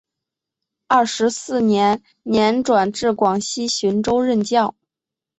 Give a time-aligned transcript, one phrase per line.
[0.87, 4.73] 二十四年年转至广西浔州任教。